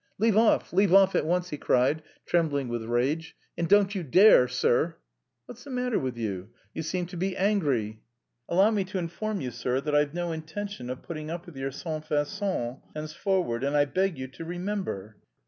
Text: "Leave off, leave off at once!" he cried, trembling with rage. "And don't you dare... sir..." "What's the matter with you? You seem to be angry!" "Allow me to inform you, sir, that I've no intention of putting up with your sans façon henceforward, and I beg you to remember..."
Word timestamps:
"Leave 0.17 0.35
off, 0.35 0.73
leave 0.73 0.91
off 0.91 1.13
at 1.13 1.27
once!" 1.27 1.51
he 1.51 1.57
cried, 1.59 2.01
trembling 2.25 2.67
with 2.67 2.83
rage. 2.85 3.35
"And 3.55 3.69
don't 3.69 3.93
you 3.93 4.01
dare... 4.01 4.47
sir..." 4.47 4.95
"What's 5.45 5.63
the 5.63 5.69
matter 5.69 5.99
with 5.99 6.17
you? 6.17 6.49
You 6.73 6.81
seem 6.81 7.05
to 7.05 7.15
be 7.17 7.37
angry!" 7.37 8.01
"Allow 8.49 8.71
me 8.71 8.83
to 8.85 8.97
inform 8.97 9.41
you, 9.41 9.51
sir, 9.51 9.79
that 9.81 9.93
I've 9.93 10.15
no 10.15 10.31
intention 10.31 10.89
of 10.89 11.03
putting 11.03 11.29
up 11.29 11.45
with 11.45 11.55
your 11.55 11.69
sans 11.69 12.05
façon 12.05 12.81
henceforward, 12.95 13.63
and 13.63 13.77
I 13.77 13.85
beg 13.85 14.17
you 14.17 14.27
to 14.29 14.43
remember..." 14.43 15.17